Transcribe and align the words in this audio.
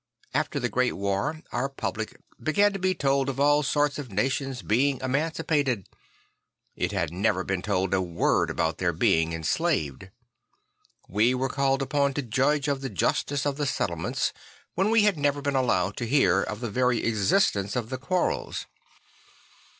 After 0.33 0.59
the 0.59 0.67
Great 0.67 0.93
War 0.93 1.43
our 1.51 1.69
public 1.69 2.15
began 2.41 2.73
to 2.73 2.79
be 2.79 2.95
told 2.95 3.29
of 3.29 3.39
all 3.39 3.61
sorts 3.61 3.99
of 3.99 4.11
nations 4.11 4.63
being 4.63 4.99
emancipated. 4.99 5.87
I 6.75 6.87
t 6.87 6.95
had 6.95 7.13
never 7.13 7.43
been 7.43 7.61
told 7.61 7.93
a 7.93 8.01
word 8.01 8.49
about 8.49 8.79
their 8.79 8.93
being 8.93 9.31
enslaved. 9.31 10.09
\Ve 11.07 11.35
were 11.35 11.49
caned 11.49 11.83
upon 11.83 12.15
to 12.15 12.23
judge 12.23 12.67
of 12.67 12.81
the 12.81 12.89
justice 12.89 13.45
of 13.45 13.57
the 13.57 13.67
settlements, 13.67 14.33
when 14.73 14.89
we 14.89 15.03
had 15.03 15.19
never 15.19 15.39
been 15.39 15.55
allowed 15.55 15.97
to 15.97 16.07
hear 16.07 16.41
of 16.41 16.61
the 16.61 16.71
very 16.71 17.03
existence 17.03 17.75
of 17.75 17.89
the 17.91 17.99
quarrels. 17.99 18.65